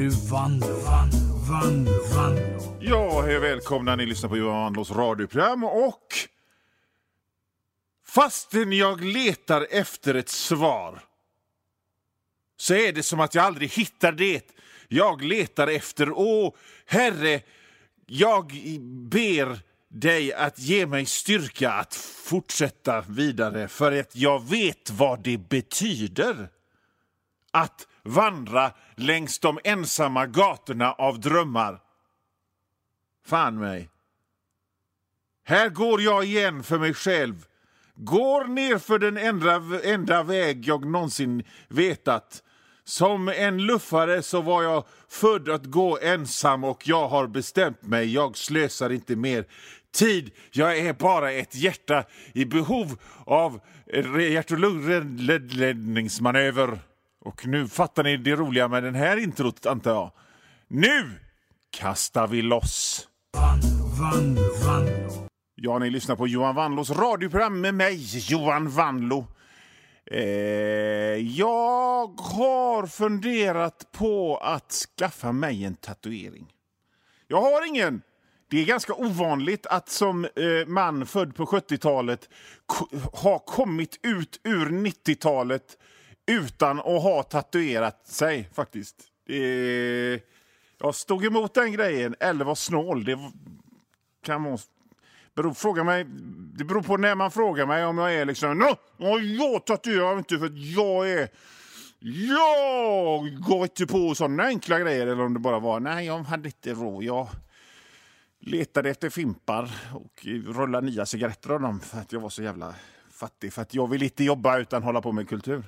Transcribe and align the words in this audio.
nu 0.00 0.08
Vanlo, 0.08 0.66
Vanlo, 0.66 1.36
Vanlo, 1.50 1.92
Vanlo. 2.14 2.78
Ja, 2.80 3.22
hej 3.22 3.36
och 3.36 3.42
välkomna. 3.42 3.96
Ni 3.96 4.06
lyssnar 4.06 4.28
på 4.28 4.36
Johan 4.36 4.62
Wandlås 4.62 4.90
radioprogram 4.90 5.64
och 5.64 6.06
fastän 8.06 8.72
jag 8.72 9.04
letar 9.04 9.66
efter 9.70 10.14
ett 10.14 10.28
svar 10.28 11.00
så 12.56 12.74
är 12.74 12.92
det 12.92 13.02
som 13.02 13.20
att 13.20 13.34
jag 13.34 13.44
aldrig 13.44 13.70
hittar 13.70 14.12
det 14.12 14.44
jag 14.88 15.22
letar 15.22 15.66
efter. 15.66 16.12
Åh, 16.12 16.54
Herre, 16.86 17.40
jag 18.06 18.46
ber 19.10 19.58
dig 19.88 20.32
att 20.32 20.58
ge 20.58 20.86
mig 20.86 21.06
styrka 21.06 21.72
att 21.72 21.94
fortsätta 22.24 23.00
vidare 23.00 23.68
för 23.68 24.00
att 24.00 24.16
jag 24.16 24.48
vet 24.48 24.90
vad 24.90 25.22
det 25.22 25.38
betyder 25.38 26.48
att 27.50 27.86
vandra 28.04 28.72
längs 28.96 29.38
de 29.38 29.58
ensamma 29.64 30.26
gatorna 30.26 30.92
av 30.92 31.20
drömmar. 31.20 31.80
Fan 33.26 33.58
mig. 33.58 33.88
Här 35.44 35.68
går 35.68 36.00
jag 36.00 36.24
igen 36.24 36.62
för 36.62 36.78
mig 36.78 36.94
själv. 36.94 37.44
Går 37.94 38.44
ner 38.44 38.78
för 38.78 38.98
den 38.98 39.16
enda, 39.16 39.62
enda 39.84 40.22
väg 40.22 40.66
jag 40.66 40.84
någonsin 40.84 41.42
vetat. 41.68 42.42
Som 42.84 43.28
en 43.28 43.58
luffare 43.58 44.22
så 44.22 44.40
var 44.40 44.62
jag 44.62 44.84
född 45.08 45.48
att 45.48 45.64
gå 45.64 45.98
ensam 46.02 46.64
och 46.64 46.88
jag 46.88 47.08
har 47.08 47.26
bestämt 47.26 47.82
mig. 47.82 48.14
Jag 48.14 48.36
slösar 48.36 48.92
inte 48.92 49.16
mer 49.16 49.44
tid. 49.94 50.30
Jag 50.50 50.78
är 50.78 50.92
bara 50.92 51.32
ett 51.32 51.54
hjärta 51.54 52.04
i 52.32 52.44
behov 52.44 52.98
av 53.26 53.60
hjärt 54.30 54.50
och 54.50 54.58
lungräddningsmanöver. 54.58 56.78
Och 57.20 57.46
nu 57.46 57.68
fattar 57.68 58.04
ni 58.04 58.16
det 58.16 58.36
roliga 58.36 58.68
med 58.68 58.82
den 58.82 58.94
här 58.94 59.16
introt, 59.16 59.66
antar 59.66 59.90
jag. 59.90 60.12
Nu 60.68 61.10
kastar 61.70 62.26
vi 62.26 62.42
loss! 62.42 63.08
Vanlo, 63.36 63.86
Vanlo, 64.00 64.42
Vanlo. 64.66 65.28
Ja, 65.54 65.78
ni 65.78 65.90
lyssnar 65.90 66.16
på 66.16 66.28
Johan 66.28 66.54
Vanlos 66.54 66.90
radioprogram 66.90 67.60
med 67.60 67.74
mig, 67.74 68.30
Johan 68.30 68.68
Vanlo. 68.68 69.26
Eh, 70.06 70.20
jag 71.16 72.20
har 72.20 72.86
funderat 72.86 73.92
på 73.92 74.36
att 74.36 74.72
skaffa 74.72 75.32
mig 75.32 75.64
en 75.64 75.74
tatuering. 75.74 76.46
Jag 77.26 77.40
har 77.40 77.66
ingen. 77.66 78.02
Det 78.50 78.60
är 78.60 78.64
ganska 78.64 78.94
ovanligt 78.94 79.66
att 79.66 79.88
som 79.88 80.24
eh, 80.24 80.66
man 80.66 81.06
född 81.06 81.36
på 81.36 81.44
70-talet 81.44 82.28
ha 83.12 83.38
kommit 83.38 84.00
ut 84.02 84.40
ur 84.44 84.66
90-talet 84.66 85.78
utan 86.30 86.78
att 86.78 86.84
ha 86.84 87.22
tatuerat 87.22 88.06
sig, 88.06 88.48
faktiskt. 88.52 88.96
Det, 89.26 90.20
jag 90.78 90.94
stod 90.94 91.24
emot 91.24 91.54
den 91.54 91.72
grejen, 91.72 92.14
eller 92.20 92.44
var 92.44 92.54
snål. 92.54 93.04
Det 93.04 93.18
kan 94.22 94.42
man 94.42 94.58
Beror, 95.34 95.54
fråga 95.54 95.84
mig, 95.84 96.04
det 96.58 96.64
beror 96.64 96.82
på 96.82 96.96
när 96.96 97.14
man 97.14 97.30
frågar 97.30 97.66
mig 97.66 97.84
om 97.84 97.98
jag 97.98 98.14
är 98.14 98.24
liksom... 98.24 98.58
No, 98.58 99.18
jag 99.18 99.66
tatuerar 99.66 100.18
inte 100.18 100.38
för 100.38 100.46
att 100.46 100.58
jag 100.58 101.10
är... 101.10 101.28
Jag 102.02 103.40
går 103.40 103.62
inte 103.62 103.86
på 103.86 104.14
såna 104.14 104.42
enkla 104.42 104.78
grejer. 104.78 105.06
Eller 105.06 105.24
om 105.24 105.34
det 105.34 105.40
bara 105.40 105.58
var, 105.58 105.80
nej, 105.80 106.06
jag 106.06 106.18
hade 106.18 106.48
inte 106.48 106.74
råd. 106.74 107.02
Jag 107.04 107.28
letade 108.40 108.90
efter 108.90 109.10
fimpar 109.10 109.70
och 109.94 110.26
rullade 110.54 110.86
nya 110.86 111.06
cigaretter 111.06 111.50
av 111.50 111.60
dem 111.60 111.80
för 111.80 111.98
att 111.98 112.12
jag 112.12 112.20
var 112.20 112.28
så 112.28 112.42
jävla 112.42 112.74
fattig. 113.10 113.52
För 113.52 113.62
att 113.62 113.74
jag 113.74 113.90
vill 113.90 114.02
inte 114.02 114.24
jobba 114.24 114.58
utan 114.58 114.82
hålla 114.82 115.00
på 115.00 115.12
med 115.12 115.28
kultur. 115.28 115.64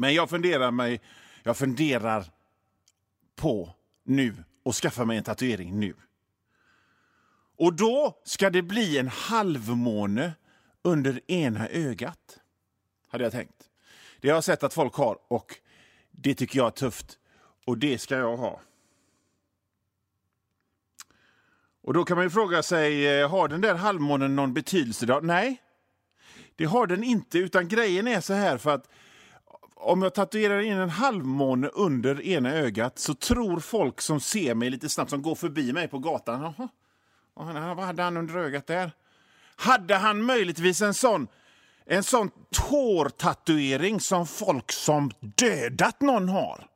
Men 0.00 0.14
jag 0.14 0.30
funderar, 0.30 0.70
mig, 0.70 1.00
jag 1.42 1.56
funderar 1.56 2.24
på 3.36 3.74
nu 4.04 4.44
att 4.64 4.74
skaffa 4.74 5.04
mig 5.04 5.18
en 5.18 5.24
tatuering 5.24 5.80
nu. 5.80 5.94
Och 7.56 7.74
då 7.74 8.20
ska 8.24 8.50
det 8.50 8.62
bli 8.62 8.98
en 8.98 9.08
halvmåne 9.08 10.32
under 10.82 11.30
ena 11.30 11.68
ögat. 11.68 12.38
Hade 13.08 13.24
jag 13.24 13.32
tänkt. 13.32 13.70
Det 14.20 14.28
har 14.28 14.34
jag 14.34 14.44
sett 14.44 14.62
att 14.62 14.74
folk 14.74 14.94
har 14.94 15.18
och 15.28 15.54
det 16.10 16.34
tycker 16.34 16.58
jag 16.58 16.66
är 16.66 16.70
tufft. 16.70 17.18
Och 17.64 17.78
det 17.78 17.98
ska 17.98 18.16
jag 18.16 18.36
ha. 18.36 18.60
Och 21.82 21.94
då 21.94 22.04
kan 22.04 22.16
man 22.16 22.26
ju 22.26 22.30
fråga 22.30 22.62
sig, 22.62 23.20
eh, 23.20 23.30
har 23.30 23.48
den 23.48 23.60
där 23.60 23.74
halvmånen 23.74 24.36
någon 24.36 24.54
betydelse? 24.54 25.06
Då? 25.06 25.20
Nej, 25.22 25.62
det 26.56 26.64
har 26.64 26.86
den 26.86 27.04
inte. 27.04 27.38
Utan 27.38 27.68
grejen 27.68 28.08
är 28.08 28.20
så 28.20 28.34
här 28.34 28.58
för 28.58 28.74
att 28.74 28.88
om 29.80 30.02
jag 30.02 30.14
tatuerar 30.14 30.60
in 30.60 30.78
en 30.78 30.90
halvmåne 30.90 31.68
under 31.68 32.22
ena 32.22 32.50
ögat 32.50 32.98
så 32.98 33.14
tror 33.14 33.60
folk 33.60 34.00
som 34.00 34.20
ser 34.20 34.54
mig 34.54 34.70
lite 34.70 34.88
snabbt, 34.88 35.10
som 35.10 35.22
går 35.22 35.34
förbi 35.34 35.72
mig 35.72 35.88
på 35.88 35.98
gatan, 35.98 36.54
Jaha, 37.36 37.74
vad 37.74 37.86
hade 37.86 38.02
han 38.02 38.16
under 38.16 38.36
ögat 38.36 38.66
där? 38.66 38.92
Hade 39.56 39.94
han 39.94 40.22
möjligtvis 40.22 40.82
en 40.82 40.94
sån, 40.94 41.28
en 41.84 42.02
sån 42.02 42.30
tårtatuering 42.50 44.00
som 44.00 44.26
folk 44.26 44.72
som 44.72 45.10
dödat 45.20 46.00
någon 46.00 46.28
har? 46.28 46.66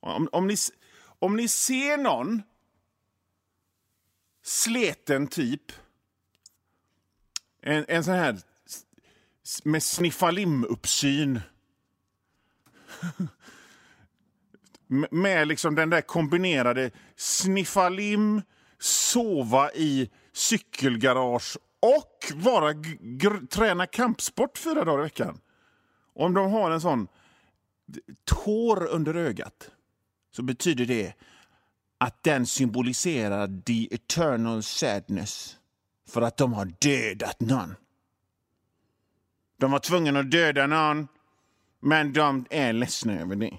Om, 0.00 0.28
om, 0.32 0.46
ni, 0.46 0.56
om 1.18 1.36
ni 1.36 1.48
ser 1.48 1.98
någon 1.98 2.42
sleten 4.42 5.26
typ, 5.26 5.72
en, 7.62 7.84
en 7.88 8.04
sån 8.04 8.14
här 8.14 8.38
med 9.64 9.82
sniffalim-uppsyn 9.82 11.40
med 15.10 15.48
liksom 15.48 15.74
den 15.74 15.90
där 15.90 16.00
kombinerade 16.00 16.90
sniffa 17.16 17.88
lim, 17.88 18.42
sova 18.78 19.72
i 19.72 20.10
cykelgarage 20.32 21.56
och 21.80 22.32
vara 22.34 22.74
träna 23.50 23.86
kampsport 23.86 24.58
fyra 24.58 24.84
dagar 24.84 24.98
i 24.98 25.02
veckan. 25.02 25.40
Om 26.14 26.34
de 26.34 26.52
har 26.52 26.70
en 26.70 26.80
sån 26.80 27.08
tår 28.24 28.86
under 28.86 29.14
ögat 29.14 29.70
så 30.30 30.42
betyder 30.42 30.86
det 30.86 31.14
att 31.98 32.22
den 32.22 32.46
symboliserar 32.46 33.62
the 33.66 33.94
eternal 33.94 34.62
sadness 34.62 35.56
för 36.08 36.22
att 36.22 36.36
de 36.36 36.52
har 36.52 36.72
dödat 36.80 37.40
någon. 37.40 37.74
De 39.56 39.70
var 39.70 39.78
tvungna 39.78 40.20
att 40.20 40.30
döda 40.30 40.66
någon 40.66 41.08
men 41.84 42.12
de 42.12 42.46
är 42.50 42.72
ledsna 42.72 43.20
över 43.20 43.36
det. 43.36 43.58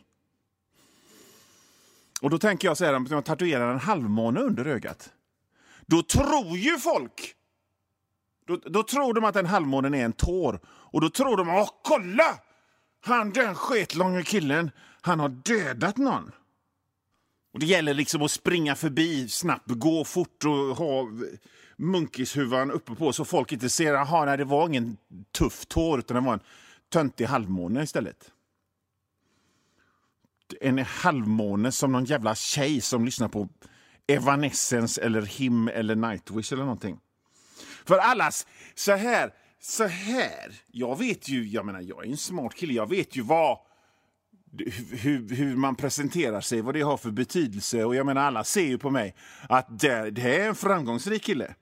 Och 2.22 2.30
då 2.30 2.40
tänker 2.40 2.68
jag 2.68 2.78
så 2.78 2.86
här, 2.86 2.94
om 2.94 3.08
jag 3.10 3.26
tatuerar 3.26 3.72
en 3.74 3.80
halvmåne 3.80 4.40
under 4.40 4.66
ögat. 4.66 5.10
Då 5.86 6.04
tror 6.04 6.58
ju 6.58 6.78
folk... 6.80 7.36
Då, 8.48 8.58
då 8.58 8.84
tror 8.84 9.14
de 9.14 9.24
att 9.24 9.36
en 9.36 9.46
halvmånen 9.46 9.94
är 9.94 10.06
en 10.06 10.14
tår. 10.14 10.60
Och 10.66 11.02
då 11.02 11.10
tror 11.10 11.38
de, 11.38 11.50
åh 11.50 11.70
kolla! 11.84 12.40
Han 13.02 13.32
den 13.32 13.56
sketlånga 13.56 14.24
killen, 14.24 14.72
han 15.02 15.20
har 15.20 15.30
dödat 15.30 15.98
någon. 15.98 16.32
Och 17.54 17.60
Det 17.60 17.66
gäller 17.66 17.94
liksom 17.94 18.22
att 18.22 18.32
springa 18.32 18.76
förbi 18.76 19.30
snabbt, 19.30 19.72
gå 19.72 20.04
fort 20.04 20.46
och 20.46 20.52
ha 20.52 21.08
munkishuvan 21.78 22.72
uppe 22.72 22.96
på 22.96 23.14
så 23.14 23.26
folk 23.26 23.52
inte 23.52 23.70
ser 23.70 23.94
att 23.94 24.38
det 24.38 24.46
var 24.46 24.68
ingen 24.68 24.98
tuff 25.32 25.66
tår 25.66 26.00
utan 26.00 26.16
det 26.16 26.22
var 26.22 26.34
en 26.34 26.40
töntig 26.96 27.26
halvmåne 27.26 27.84
istället. 27.84 28.32
En 30.62 30.78
halvmåne 30.78 31.72
som 31.72 31.92
någon 31.92 32.06
jävla 32.06 32.36
tjej 32.36 32.82
som 32.82 33.06
lyssnar 33.06 33.28
på 33.28 33.50
Evanescence 34.08 35.02
eller 35.02 35.22
Him 35.22 35.68
eller 35.68 35.96
Nightwish 35.96 36.54
eller 36.54 36.64
någonting. 36.64 37.00
För 37.86 37.98
allas, 37.98 38.48
så 38.76 38.92
här, 38.92 39.34
så 39.62 39.84
här. 39.84 40.62
Jag 40.68 41.00
vet 41.00 41.30
ju, 41.30 41.48
jag 41.48 41.66
menar, 41.66 41.82
jag 41.82 42.06
är 42.06 42.10
en 42.10 42.18
smart 42.18 42.56
kille. 42.56 42.74
Jag 42.74 42.90
vet 42.90 43.16
ju 43.16 43.22
vad 43.22 43.60
hur, 44.92 45.36
hur, 45.36 45.56
man 45.56 45.76
presenterar 45.76 46.42
sig, 46.42 46.62
vad 46.62 46.74
det 46.74 46.82
har 46.82 46.98
för 46.98 47.12
betydelse. 47.12 47.84
Och 47.84 47.96
jag 47.96 48.06
menar, 48.06 48.22
alla 48.22 48.44
ser 48.44 48.66
ju 48.66 48.78
på 48.78 48.90
mig 48.90 49.16
att 49.50 49.80
det, 49.80 50.12
det 50.12 50.40
är 50.40 50.48
en 50.48 50.56
framgångsrik 50.56 51.24
kille. 51.24 51.56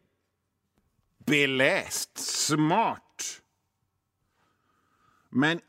Beläst, 1.25 2.17
smart. 2.17 3.42
Men, 5.33 5.59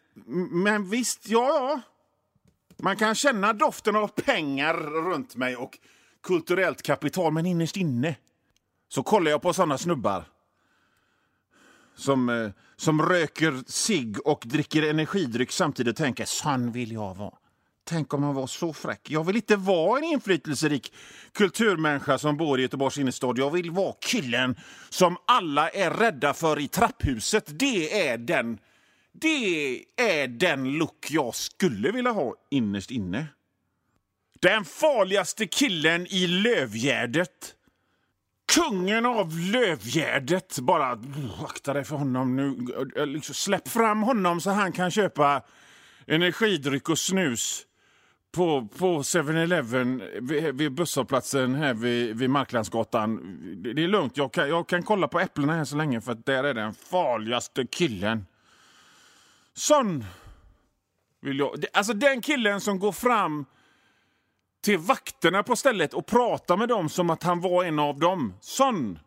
men 0.51 0.91
visst, 0.91 1.29
ja, 1.29 1.47
ja. 1.49 1.81
Man 2.77 2.97
kan 2.97 3.15
känna 3.15 3.53
doften 3.53 3.97
av 3.97 4.09
pengar 4.09 4.75
runt 4.75 5.37
mig 5.37 5.57
och 5.57 5.79
kulturellt 6.23 6.83
kapital, 6.83 7.33
men 7.33 7.47
innerst 7.47 7.77
inne 7.77 8.17
så 8.89 9.03
kollar 9.03 9.31
jag 9.31 9.43
på 9.43 9.53
såna 9.53 9.79
snubbar 9.79 10.25
som, 11.95 12.29
eh, 12.29 12.51
som 12.77 13.03
röker 13.03 13.71
sig 13.71 14.15
och 14.25 14.43
dricker 14.47 14.83
energidryck 14.83 15.53
samtidigt 15.53 15.93
och 15.93 15.97
tänker 15.97 16.25
sån 16.25 16.73
vill 16.73 16.93
jag 16.93 17.15
vara. 17.15 17.35
Tänk 17.87 18.15
om 18.15 18.21
man 18.21 18.35
var 18.35 18.47
så 18.47 18.73
fräck. 18.73 19.11
Jag 19.11 19.25
vill 19.25 19.37
inte 19.37 19.57
vara 19.57 19.99
en 19.99 20.05
inflytelserik 20.05 20.93
kulturmänniska 21.33 22.19
som 22.19 22.37
bor 22.37 22.59
i 22.59 22.63
Göteborgs 22.63 22.99
innerstad. 22.99 23.39
Jag 23.39 23.51
vill 23.51 23.71
vara 23.71 23.95
killen 24.01 24.57
som 24.91 25.17
alla 25.27 25.69
är 25.69 25.91
rädda 25.91 26.35
för 26.35 26.59
i 26.59 26.69
trapphuset. 26.69 27.59
Det 27.59 28.09
är 28.09 28.19
den 28.19 28.59
det 29.21 29.85
är 29.97 30.29
den 30.29 30.73
look 30.73 31.07
jag 31.11 31.35
skulle 31.35 31.93
vilja 31.93 32.11
ha 32.11 32.35
innerst 32.51 32.91
inne. 32.91 33.27
Den 34.41 34.65
farligaste 34.65 35.47
killen 35.47 36.07
i 36.07 36.27
Lövgärdet. 36.27 37.55
Kungen 38.55 39.07
av 39.07 39.39
Lövgärdet. 39.39 40.59
Bara 40.59 40.99
akta 41.45 41.73
dig 41.73 41.85
för 41.85 41.97
honom 41.97 42.37
nu. 42.37 42.57
Liksom, 43.07 43.35
släpp 43.35 43.69
fram 43.69 44.03
honom 44.03 44.41
så 44.41 44.51
han 44.51 44.73
kan 44.73 44.91
köpa 44.91 45.43
energidryck 46.07 46.89
och 46.89 46.99
snus 46.99 47.67
på, 48.33 48.69
på 48.79 49.03
7-Eleven 49.03 50.03
vid, 50.21 50.55
vid 50.55 50.73
busshållplatsen 50.73 51.55
här 51.55 51.75
vid, 51.75 52.17
vid 52.17 52.31
Marklandsgatan. 52.31 53.39
Det, 53.63 53.73
det 53.73 53.85
är 53.85 53.89
lugnt, 53.89 54.17
jag 54.17 54.33
kan, 54.33 54.49
jag 54.49 54.69
kan 54.69 54.83
kolla 54.83 55.09
på 55.09 55.21
äpplena 55.21 55.53
här 55.53 55.65
så 55.65 55.77
länge 55.77 56.01
för 56.01 56.15
där 56.25 56.45
är 56.45 56.55
den 56.55 56.75
farligaste 56.75 57.67
killen. 57.67 58.27
Sån 59.55 60.05
vill 61.21 61.39
jag... 61.39 61.65
Alltså 61.73 61.93
den 61.93 62.21
killen 62.21 62.61
som 62.61 62.79
går 62.79 62.93
fram 62.93 63.47
till 64.63 64.79
vakterna 64.79 65.43
på 65.43 65.57
stället 65.57 65.95
och 65.95 66.07
pratar 66.07 66.57
med 66.57 66.69
dem 66.69 66.89
som 66.89 67.11
att 67.11 67.23
han 67.23 67.41
var 67.41 67.65
en 67.65 67.79
av 67.79 67.99
dem. 67.99 68.35
Sån! 68.41 68.99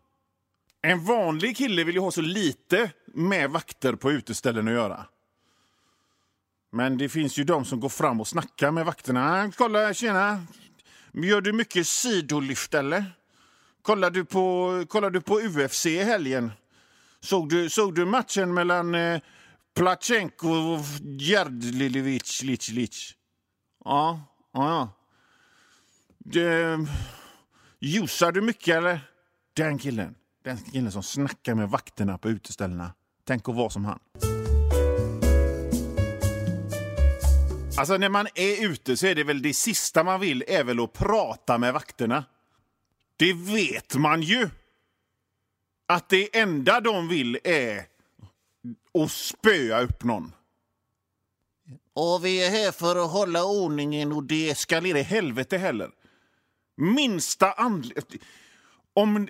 En 0.81 1.05
vanlig 1.05 1.57
kille 1.57 1.83
vill 1.83 1.95
ju 1.95 2.01
ha 2.01 2.11
så 2.11 2.21
lite 2.21 2.91
med 3.05 3.49
vakter 3.49 3.93
på 3.93 4.11
uteställen 4.11 4.67
att 4.67 4.73
göra. 4.73 5.05
Men 6.71 6.97
det 6.97 7.09
finns 7.09 7.37
ju 7.39 7.43
de 7.43 7.65
som 7.65 7.79
går 7.79 7.89
fram 7.89 8.21
och 8.21 8.27
snackar 8.27 8.71
med 8.71 8.85
vakterna. 8.85 9.43
Ah, 9.43 9.51
kolla, 9.57 9.93
tjena! 9.93 10.43
Gör 11.11 11.41
du 11.41 11.53
mycket 11.53 11.87
sidolyft 11.87 12.73
eller? 12.73 13.05
Kollar 13.81 14.09
du 14.09 14.25
på, 14.25 14.85
kollar 14.89 15.09
du 15.09 15.21
på 15.21 15.39
UFC 15.39 15.85
i 15.85 16.03
helgen? 16.03 16.51
Såg 17.19 17.49
du, 17.49 17.69
såg 17.69 17.95
du 17.95 18.05
matchen 18.05 18.53
mellan 18.53 18.95
eh, 18.95 19.21
Plachenko 19.77 20.49
och 20.49 20.79
Lic, 22.41 22.69
lic? 22.71 23.13
Ja, 23.85 24.21
ja. 24.53 24.89
Det, 26.17 26.79
Ljusar 27.79 28.31
du 28.31 28.41
mycket 28.41 28.75
eller? 28.75 28.99
Den 29.53 29.77
killen. 29.77 30.15
Den 30.43 30.57
killen 30.57 30.91
som 30.91 31.03
snackar 31.03 31.55
med 31.55 31.69
vakterna 31.69 32.17
på 32.17 32.29
uteställena. 32.29 32.93
Tänk 33.23 33.49
att 33.49 33.55
vara 33.55 33.69
som 33.69 33.85
han. 33.85 33.99
Alltså 37.77 37.97
när 37.97 38.09
man 38.09 38.27
är 38.35 38.65
ute 38.65 38.97
så 38.97 39.07
är 39.07 39.15
det 39.15 39.23
väl 39.23 39.41
det 39.41 39.53
sista 39.53 40.03
man 40.03 40.19
vill 40.19 40.43
är 40.47 40.63
väl 40.63 40.79
att 40.79 40.93
prata 40.93 41.57
med 41.57 41.73
vakterna. 41.73 42.25
Det 43.17 43.33
vet 43.33 43.95
man 43.95 44.21
ju. 44.21 44.49
Att 45.87 46.09
det 46.09 46.39
enda 46.39 46.81
de 46.81 47.07
vill 47.07 47.39
är 47.43 47.96
att 49.03 49.11
spöa 49.11 49.81
upp 49.81 50.03
någon. 50.03 50.33
Och 51.93 52.25
vi 52.25 52.45
är 52.45 52.49
här 52.49 52.71
för 52.71 52.95
att 53.05 53.11
hålla 53.11 53.45
ordningen 53.45 54.11
och 54.11 54.23
det 54.23 54.49
eskalerar 54.49 54.99
i 54.99 55.03
helvete 55.03 55.57
heller. 55.57 55.91
Minsta 56.77 57.51
anledning... 57.51 58.21
Om, 58.93 59.27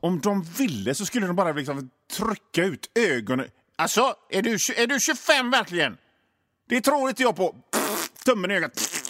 om 0.00 0.20
de 0.20 0.42
ville 0.42 0.94
så 0.94 1.06
skulle 1.06 1.26
de 1.26 1.36
bara 1.36 1.52
liksom 1.52 1.90
trycka 2.10 2.64
ut 2.64 2.90
ögonen. 2.94 3.48
Alltså, 3.76 4.14
är 4.30 4.42
du, 4.42 4.52
är 4.52 4.86
du 4.86 5.00
25 5.00 5.50
verkligen? 5.50 5.96
Det 6.68 6.80
tror 6.80 7.08
inte 7.08 7.22
jag 7.22 7.36
på. 7.36 7.56
Tummen 8.24 8.50
i 8.50 8.54
ögat. 8.54 9.06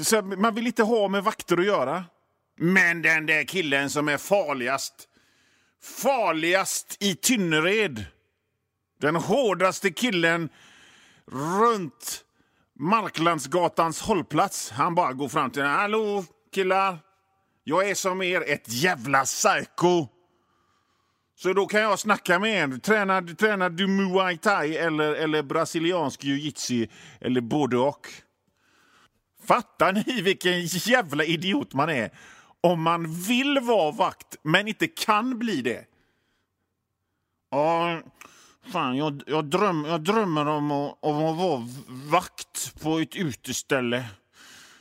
Så 0.00 0.22
man 0.22 0.54
vill 0.54 0.66
inte 0.66 0.82
ha 0.82 1.08
med 1.08 1.24
vakter 1.24 1.58
att 1.58 1.66
göra. 1.66 2.04
Men 2.56 3.02
den 3.02 3.26
där 3.26 3.44
killen 3.44 3.90
som 3.90 4.08
är 4.08 4.18
farligast. 4.18 5.07
Farligast 5.82 6.96
i 7.00 7.14
Tynnered. 7.14 8.04
Den 9.00 9.16
hårdaste 9.16 9.90
killen 9.90 10.48
runt 11.32 12.24
Marklandsgatans 12.78 14.00
hållplats. 14.00 14.70
Han 14.70 14.94
bara 14.94 15.12
går 15.12 15.28
fram 15.28 15.50
till 15.50 15.62
Hallå 15.62 16.24
killar. 16.54 16.98
Jag 17.64 17.90
är 17.90 17.94
som 17.94 18.22
er 18.22 18.44
ett 18.46 18.72
jävla 18.72 19.24
psycho. 19.24 20.06
Så 21.36 21.52
då 21.52 21.66
kan 21.66 21.80
jag 21.80 21.98
snacka 21.98 22.38
med 22.38 22.64
en. 22.64 22.80
Tränar, 22.80 23.34
tränar 23.34 23.70
du 23.70 23.86
muay 23.86 24.38
thai 24.38 24.76
eller, 24.76 25.14
eller 25.14 25.42
brasiliansk 25.42 26.24
jiu-jitsu 26.24 26.88
eller 27.20 27.40
både 27.40 27.78
och? 27.78 28.08
Fattar 29.46 29.92
ni 29.92 30.22
vilken 30.22 30.66
jävla 30.66 31.24
idiot 31.24 31.74
man 31.74 31.88
är 31.88 32.10
om 32.60 32.82
man 32.82 33.12
vill 33.12 33.58
vara 33.58 33.90
vakt 33.90 34.36
men 34.42 34.68
inte 34.68 34.86
kan 34.86 35.38
bli 35.38 35.62
det? 35.62 35.84
Ja, 37.50 38.00
fan, 38.72 38.96
jag, 38.96 39.22
jag, 39.26 39.44
dröm, 39.44 39.84
jag 39.84 40.00
drömmer 40.00 40.46
om 40.46 40.70
att, 40.70 40.98
om 41.00 41.24
att 41.24 41.36
vara 41.36 41.68
vakt 42.10 42.82
på 42.82 42.98
ett 42.98 43.16
uteställe. 43.16 44.04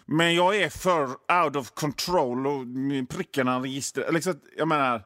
Men 0.06 0.36
jag 0.36 0.56
är 0.58 0.70
för 0.70 1.04
out 1.46 1.56
of 1.56 1.72
control 1.72 2.48
och 2.48 2.66
prickarna 3.10 3.60
registrerar. 3.60 4.12
Liksom, 4.12 4.40
jag 4.58 4.68
menar... 4.68 5.04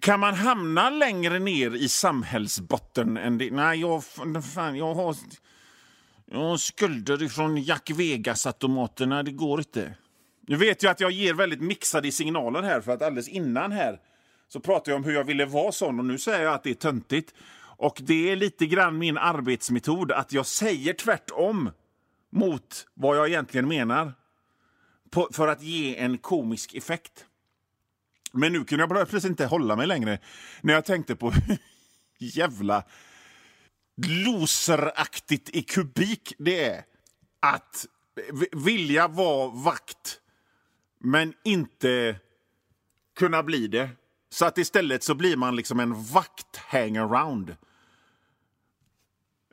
Kan 0.00 0.20
man 0.20 0.34
hamna 0.34 0.90
längre 0.90 1.38
ner 1.38 1.74
i 1.74 1.88
samhällsbotten 1.88 3.16
än 3.16 3.38
det? 3.38 3.50
Nej, 3.50 3.80
jag, 3.80 4.04
fan, 4.54 4.76
jag, 4.76 4.94
har, 4.94 5.16
jag 6.26 6.38
har 6.38 6.56
skulder 6.56 7.28
från 7.28 7.56
Jack 7.56 7.90
Vegas-automaterna. 7.90 9.22
Det 9.22 9.30
går 9.30 9.58
inte. 9.58 9.94
Nu 10.46 10.56
vet 10.56 10.82
jag 10.82 10.90
att 10.90 11.00
jag 11.00 11.10
ger 11.10 11.34
väldigt 11.34 11.60
mixade 11.60 12.12
signaler 12.12 12.62
här, 12.62 12.80
för 12.80 12.92
att 12.92 13.02
alldeles 13.02 13.28
innan 13.28 13.72
här 13.72 14.00
så 14.48 14.60
pratade 14.60 14.90
jag 14.90 14.96
om 14.96 15.04
hur 15.04 15.12
jag 15.12 15.24
ville 15.24 15.46
vara 15.46 15.72
sån 15.72 15.98
och 15.98 16.04
nu 16.04 16.18
säger 16.18 16.44
jag 16.44 16.54
att 16.54 16.62
det 16.62 16.70
är 16.70 16.74
töntigt. 16.74 17.34
Och 17.76 18.00
det 18.02 18.30
är 18.30 18.36
lite 18.36 18.66
grann 18.66 18.98
min 18.98 19.18
arbetsmetod, 19.18 20.12
att 20.12 20.32
jag 20.32 20.46
säger 20.46 20.92
tvärtom 20.92 21.70
mot 22.30 22.86
vad 22.94 23.16
jag 23.16 23.28
egentligen 23.28 23.68
menar. 23.68 24.12
På, 25.10 25.28
för 25.32 25.48
att 25.48 25.62
ge 25.62 25.96
en 25.96 26.18
komisk 26.18 26.74
effekt. 26.74 27.26
Men 28.32 28.52
nu 28.52 28.64
kunde 28.64 28.82
jag 28.82 28.90
plötsligt 28.90 29.24
inte 29.24 29.46
hålla 29.46 29.76
mig 29.76 29.86
längre 29.86 30.18
när 30.60 30.74
jag 30.74 30.84
tänkte 30.84 31.16
på 31.16 31.32
jävla 32.18 32.84
loseraktigt 34.26 35.48
i 35.48 35.62
kubik 35.62 36.32
det 36.38 36.64
är 36.64 36.84
att 37.40 37.86
vilja 38.52 39.08
vara 39.08 39.50
vakt 39.50 40.20
men 41.04 41.34
inte 41.44 42.16
kunna 43.16 43.42
bli 43.42 43.66
det. 43.68 43.90
Så 44.30 44.44
att 44.44 44.58
istället 44.58 45.02
så 45.02 45.14
blir 45.14 45.36
man 45.36 45.56
liksom 45.56 45.80
en 45.80 45.94
vakt-hangaround. 45.94 47.56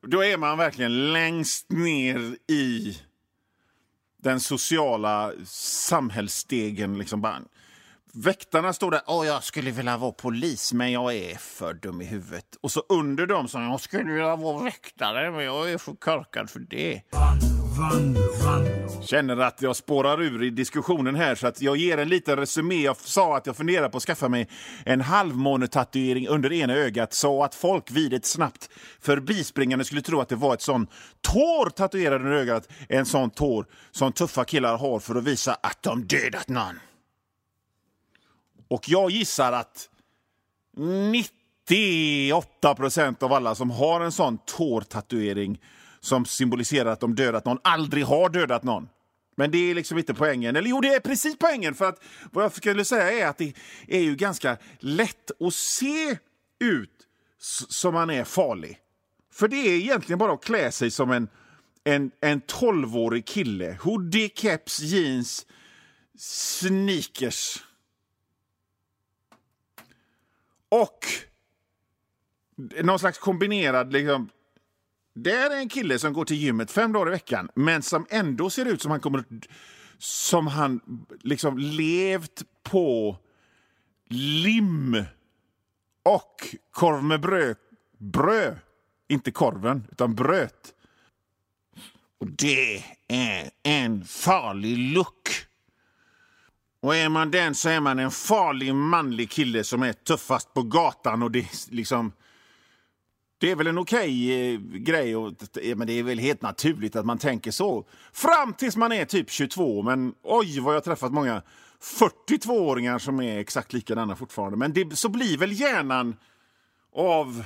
Då 0.01 0.23
är 0.23 0.37
man 0.37 0.57
verkligen 0.57 1.13
längst 1.13 1.71
ner 1.71 2.37
i 2.47 2.97
den 4.17 4.39
sociala 4.39 5.31
samhällsstegen. 5.45 6.97
Liksom 6.97 7.21
bara, 7.21 7.41
Väktarna 8.13 8.73
står 8.73 8.91
där. 8.91 9.01
Åh, 9.07 9.27
jag 9.27 9.43
skulle 9.43 9.71
vilja 9.71 9.97
vara 9.97 10.11
polis, 10.11 10.73
men 10.73 10.91
jag 10.91 11.15
är 11.15 11.35
för 11.35 11.73
dum 11.73 12.01
i 12.01 12.05
huvudet. 12.05 12.55
Och 12.61 12.71
så 12.71 12.83
under 12.89 13.27
dem 13.27 13.47
så 13.47 13.59
jag 13.59 13.81
skulle 13.81 14.03
vilja 14.03 14.35
vara 14.35 14.63
väktare, 14.63 15.31
men 15.31 15.45
jag 15.45 15.71
är 15.71 15.77
för 15.77 15.93
korkad 15.93 16.49
för 16.49 16.59
det. 16.59 17.01
Känner 19.01 19.37
att 19.37 19.61
jag 19.61 19.75
spårar 19.75 20.21
ur 20.21 20.43
i 20.43 20.49
diskussionen 20.49 21.15
här 21.15 21.35
så 21.35 21.47
att 21.47 21.61
jag 21.61 21.77
ger 21.77 21.97
en 21.97 22.09
liten 22.09 22.37
resumé. 22.37 22.75
Jag 22.75 22.97
sa 22.97 23.37
att 23.37 23.45
jag 23.45 23.57
funderar 23.57 23.89
på 23.89 23.97
att 23.97 24.03
skaffa 24.03 24.29
mig 24.29 24.47
en 24.85 25.01
halvmånetatuering 25.01 26.27
under 26.27 26.53
ena 26.53 26.73
ögat 26.73 27.13
så 27.13 27.43
att 27.43 27.55
folk 27.55 27.91
vid 27.91 28.13
ett 28.13 28.25
snabbt 28.25 28.69
förbispringande 28.99 29.85
skulle 29.85 30.01
tro 30.01 30.19
att 30.19 30.29
det 30.29 30.35
var 30.35 30.53
ett 30.53 30.61
sån 30.61 30.87
tår 31.21 31.69
tatuerad 31.69 32.21
under 32.21 32.37
ögat. 32.37 32.69
En 32.89 33.05
sån 33.05 33.29
tår 33.29 33.65
som 33.91 34.11
tuffa 34.11 34.45
killar 34.45 34.77
har 34.77 34.99
för 34.99 35.15
att 35.15 35.23
visa 35.23 35.53
att 35.53 35.83
de 35.83 36.07
dödat 36.07 36.47
någon. 36.47 36.79
Och 38.67 38.89
jag 38.89 39.11
gissar 39.11 39.51
att 39.51 39.89
98 41.67 42.75
procent 42.75 43.23
av 43.23 43.33
alla 43.33 43.55
som 43.55 43.71
har 43.71 44.01
en 44.01 44.11
sån 44.11 44.37
tårtatuering 44.37 45.59
som 46.01 46.25
symboliserar 46.25 46.91
att 46.91 46.99
de 46.99 47.15
dödat 47.15 47.45
någon 47.45 47.59
aldrig 47.63 48.05
har 48.05 48.29
dödat 48.29 48.63
någon. 48.63 48.89
Men 49.35 49.51
det 49.51 49.57
är 49.57 49.75
liksom 49.75 49.97
inte 49.97 50.13
poängen. 50.13 50.55
Eller 50.55 50.69
jo, 50.69 50.81
det 50.81 50.95
är 50.95 50.99
precis 50.99 51.37
poängen. 51.37 51.75
För 51.75 51.85
att 51.85 52.03
vad 52.31 52.43
jag 52.43 52.53
skulle 52.53 52.85
säga 52.85 53.11
är 53.11 53.27
att 53.27 53.37
det 53.37 53.53
är 53.87 53.99
ju 53.99 54.15
ganska 54.15 54.57
lätt 54.79 55.41
att 55.41 55.53
se 55.53 56.17
ut 56.59 57.07
som 57.69 57.93
man 57.93 58.09
är 58.09 58.23
farlig. 58.23 58.79
För 59.33 59.47
det 59.47 59.55
är 59.55 59.77
egentligen 59.77 60.19
bara 60.19 60.33
att 60.33 60.43
klä 60.43 60.71
sig 60.71 60.91
som 60.91 61.11
en, 61.11 61.29
en, 61.83 62.11
en 62.21 62.41
12-årig 62.41 63.25
kille. 63.25 63.77
Hoodie, 63.81 64.29
keps, 64.35 64.79
jeans, 64.79 65.45
sneakers. 66.17 67.63
Och 70.69 71.05
någon 72.83 72.99
slags 72.99 73.17
kombinerad... 73.17 73.93
Liksom, 73.93 74.29
det 75.13 75.31
är 75.31 75.57
en 75.57 75.69
kille 75.69 75.99
som 75.99 76.13
går 76.13 76.25
till 76.25 76.37
gymmet 76.37 76.71
fem 76.71 76.93
dagar 76.93 77.07
i 77.07 77.11
veckan 77.11 77.49
men 77.55 77.81
som 77.81 78.05
ändå 78.09 78.49
ser 78.49 78.65
ut 78.65 78.81
som 78.81 78.91
han 78.91 78.99
kommer 78.99 79.23
som 79.97 80.47
han 80.47 80.81
liksom 81.21 81.57
levt 81.57 82.41
på 82.63 83.17
lim 84.09 85.03
och 86.03 86.55
korv 86.71 87.03
med 87.03 87.21
bröd. 87.21 87.55
Bröd. 87.97 88.59
Inte 89.07 89.31
korven, 89.31 89.87
utan 89.91 90.15
bröt. 90.15 90.73
Och 92.17 92.27
det 92.27 92.83
är 93.07 93.51
en 93.63 94.05
farlig 94.05 94.77
look. 94.77 95.29
Och 96.79 96.95
är 96.95 97.09
man 97.09 97.31
den 97.31 97.55
så 97.55 97.69
är 97.69 97.79
man 97.79 97.99
en 97.99 98.11
farlig 98.11 98.75
manlig 98.75 99.29
kille 99.29 99.63
som 99.63 99.83
är 99.83 99.93
tuffast 99.93 100.53
på 100.53 100.63
gatan. 100.63 101.23
Och 101.23 101.31
det 101.31 101.39
är 101.39 101.73
liksom... 101.75 102.13
Det 103.41 103.51
är 103.51 103.55
väl 103.55 103.67
en 103.67 103.77
okej 103.77 104.53
eh, 104.53 104.59
grej, 104.59 105.15
och, 105.15 105.33
men 105.75 105.87
det 105.87 105.93
är 105.93 106.03
väl 106.03 106.19
helt 106.19 106.41
naturligt 106.41 106.95
att 106.95 107.05
man 107.05 107.17
tänker 107.17 107.51
så. 107.51 107.85
Fram 108.13 108.53
tills 108.53 108.75
man 108.75 108.91
är 108.91 109.05
typ 109.05 109.29
22, 109.29 109.81
men 109.81 110.13
oj 110.21 110.59
vad 110.59 110.73
jag 110.73 110.79
har 110.79 110.83
träffat 110.83 111.11
många 111.11 111.41
42-åringar 111.79 112.99
som 112.99 113.21
är 113.21 113.39
exakt 113.39 113.73
likadana 113.73 114.15
fortfarande. 114.15 114.57
Men 114.57 114.73
det, 114.73 114.95
så 114.95 115.09
blir 115.09 115.37
väl 115.37 115.51
hjärnan 115.51 116.15
av 116.95 117.43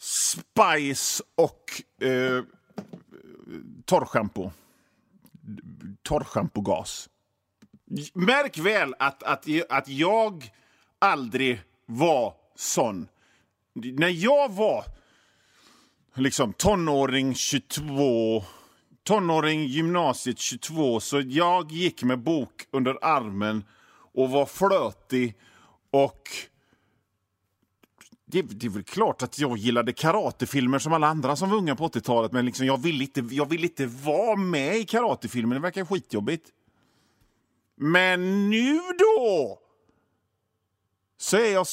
spice 0.00 1.22
och 1.34 1.82
eh, 2.06 2.44
torrschampo. 3.84 4.50
Torrschampogas. 6.02 7.08
Märk 8.12 8.58
väl 8.58 8.94
att, 8.98 9.22
att, 9.22 9.46
att 9.68 9.88
jag 9.88 10.50
aldrig 10.98 11.60
var 11.86 12.34
sån. 12.56 13.08
När 13.74 14.08
jag 14.08 14.52
var 14.52 14.84
liksom 16.14 16.52
tonåring 16.52 17.34
22, 17.34 18.44
tonåring 19.02 19.64
gymnasiet 19.64 20.38
22, 20.38 21.00
så 21.00 21.20
jag 21.20 21.72
gick 21.72 22.02
med 22.02 22.18
bok 22.18 22.66
under 22.70 22.98
armen 23.02 23.64
och 24.14 24.30
var 24.30 24.46
flötig 24.46 25.38
och 25.90 26.28
det, 28.24 28.42
det, 28.42 28.66
är 28.66 28.70
väl 28.70 28.82
klart 28.82 29.22
att 29.22 29.38
jag 29.38 29.58
gillade 29.58 29.92
karatefilmer 29.92 30.78
som 30.78 30.92
alla 30.92 31.06
andra 31.06 31.36
som 31.36 31.50
var 31.50 31.56
unga 31.56 31.76
på 31.76 31.88
80-talet 31.88 32.32
men 32.32 32.46
liksom 32.46 32.66
jag, 32.66 32.82
vill 32.82 33.02
inte, 33.02 33.20
jag 33.30 33.48
vill 33.48 33.64
inte 33.64 33.86
vara 33.86 34.36
med 34.36 34.76
i 34.76 34.84
karatefilmer, 34.84 35.54
det 35.54 35.60
verkar 35.60 35.84
skitjobbigt. 35.84 36.50
Men 37.76 38.50
nu 38.50 38.78
då 38.98 39.58
så 41.16 41.36
är 41.36 41.52
jag, 41.52 41.66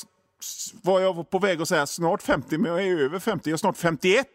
var 0.82 1.00
jag 1.00 1.30
på 1.30 1.40
väg 1.40 1.62
att 1.62 1.68
säga 1.68 1.88
snart 1.88 2.22
50, 2.22 2.58
men 2.58 2.72
jag 2.72 2.84
är 2.84 2.98
över 2.98 3.20
50, 3.20 3.50
jag 3.50 3.54
är 3.54 3.58
snart 3.58 3.78
51. 3.78 4.28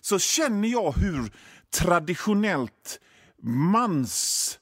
Så 0.00 0.18
känner 0.18 0.68
jag 0.68 0.92
hur 0.92 1.32
traditionellt 1.70 3.00
mansmanlig 3.42 4.56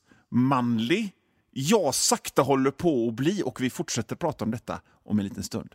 jag 1.50 1.94
sakta 1.94 2.42
håller 2.42 2.70
på 2.70 3.08
att 3.08 3.14
bli 3.14 3.42
och 3.42 3.61
vi 3.61 3.70
fortsätter 3.70 4.16
prata 4.16 4.44
om 4.44 4.50
detta 4.50 4.80
om 5.04 5.18
en 5.18 5.25
liten 5.25 5.42
stund. 5.42 5.75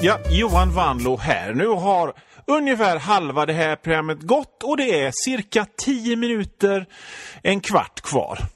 Ja, 0.00 0.20
Johan 0.30 0.74
Vanlo 0.74 1.16
här. 1.16 1.54
Nu 1.54 1.66
har 1.66 2.12
ungefär 2.46 2.98
halva 2.98 3.46
det 3.46 3.52
här 3.52 3.76
programmet 3.76 4.22
gått 4.22 4.62
och 4.62 4.76
det 4.76 5.00
är 5.00 5.12
cirka 5.14 5.66
10 5.76 6.16
minuter, 6.16 6.86
en 7.42 7.60
kvart 7.60 8.00
kvar 8.00 8.55